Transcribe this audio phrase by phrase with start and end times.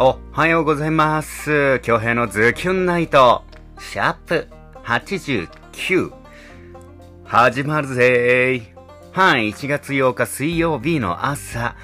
[0.00, 1.80] おはようございます。
[1.80, 3.42] 京平のズキュンナイト、
[3.80, 4.48] シャープ
[4.84, 6.12] 89。
[7.24, 8.74] 始まるぜ
[9.12, 11.74] はい、1月8日水曜日の朝。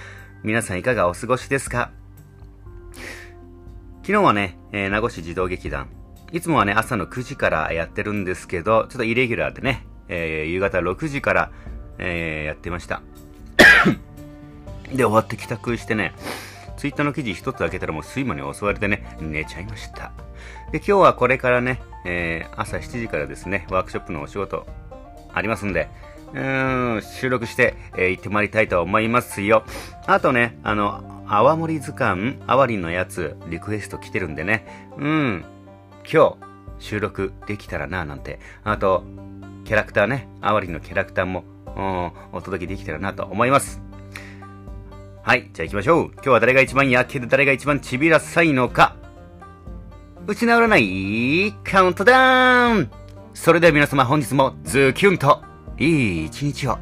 [0.45, 1.91] 皆さんいかがお過ごしですか？
[4.03, 5.89] 昨日はね、えー名護市児童劇団。
[6.31, 11.51] いつもはね、朝の9時からやってるんですけど、ちょっとイレギュラーでね、えー夕方6時から、
[11.99, 13.03] えーやってました。
[14.95, 16.15] で、終わって帰宅してね、
[16.77, 20.13] ツイッターの記事一つ開けたらもう睡魔に襲われてね、寝ちゃいました。
[20.73, 24.67] で、今日はこれからね、えー朝7時からですね、ワークショップのお仕事
[25.32, 25.89] ありますんで、
[26.32, 29.65] うーん、収録して、えー行ってまいりたいと思いますよ。
[30.07, 35.45] あとね、あの、泡盛図鑑、アワリンのやつ、リクエスト来てるんでね、うん、
[36.11, 36.37] 今日、
[36.79, 38.41] 収録できたらな、なんて。
[38.62, 39.05] あと、
[39.65, 41.45] キャラクターね、アワリンのキャラクターも、
[41.77, 43.81] うんお届けできたらなと思います。
[45.25, 46.11] はい、じゃあ行きましょう。
[46.17, 48.95] 今日は誰が一番やけで誰が一番ちびらさいのか。
[50.27, 52.91] 失わらないカウントダウン
[53.33, 55.43] それでは皆様本日もズキュンと
[55.79, 56.79] いい一日を。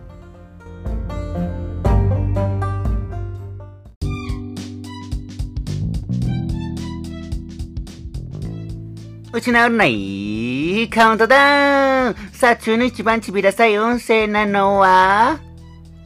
[9.32, 15.38] 失わらないカウントダウンさあ、中の一番ちびらさい音声なのは、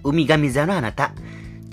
[0.04, 1.12] 海神座のあなた。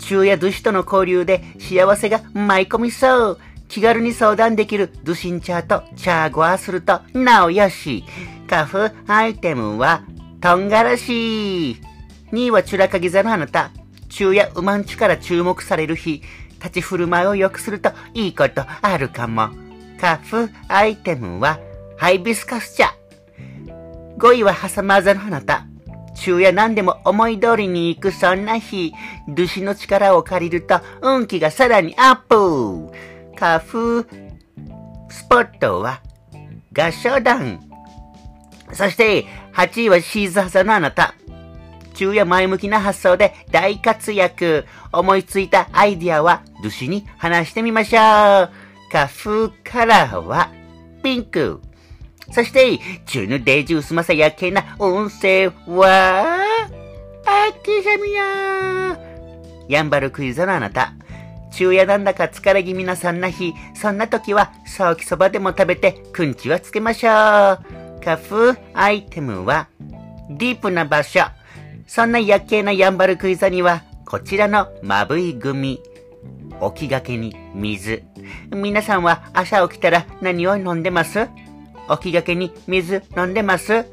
[0.04, 3.40] 昼夜ドゥシとの交流で幸せが舞い込みそう。
[3.70, 8.04] 気軽に相談できるドゥシンチャーとチャーゴアするとなおよし。
[8.48, 10.04] カフアイテムは
[10.42, 11.81] トンガラシ。
[12.31, 13.72] 2位はチュラカギ座のあなた。
[14.09, 16.22] 昼夜ウマンチュから注目される日。
[16.59, 19.50] 立ち振る舞いを良くするといいことあるかも。
[20.00, 21.59] カフアイテムは
[21.98, 22.94] ハイビスカス茶。
[24.18, 25.62] 5位はハサマーザのあなた。
[26.16, 28.94] 昼夜何でも思い通りに行くそんな日、
[29.28, 32.94] ドゥシの力を借りると運気がさらにアップ
[33.36, 34.06] 花粉
[35.09, 36.02] スポットは
[36.73, 37.59] 合唱団。
[38.72, 41.16] そして8位はシーズハザのあなた。
[41.94, 44.66] 昼夜前向きな発想で大活躍。
[44.91, 48.50] 思いついたアイディアはドゥシに話してみましょう。
[48.91, 49.07] 花
[49.50, 50.50] 粉カラーは
[51.03, 51.62] ピンク。
[52.31, 56.38] そして、中のデージ薄まさやけな音声は、
[57.25, 58.97] あきさみや
[59.67, 60.94] やんばるクイズのあなた。
[61.51, 68.01] 昼夜なんだか疲れ気味なそんな日、そんな時は、ソーキそばでも食べて、くんちはつけましょう。
[68.03, 69.67] カフアイテムは、
[70.29, 71.22] ディープな場所。
[71.85, 75.81] そんな夜景なやんばるクイズには、こちらのまぶいグミ。
[76.75, 78.03] 起きがけに水。
[78.51, 81.28] 皆さんは朝起きたら何を飲んでます？
[81.90, 83.86] 起きがけに水飲んでます？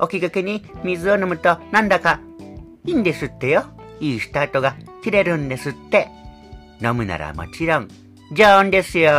[0.00, 2.20] 起きがけに水を飲むとなんだか
[2.84, 3.64] いいんですってよ。
[4.00, 6.08] いいスタートが切れるんですって。
[6.82, 7.88] 飲むならもちろん、
[8.32, 9.10] 常温ですよ。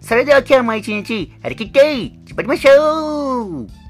[0.00, 3.81] それでは今日も一日張り切って、頑張りましょう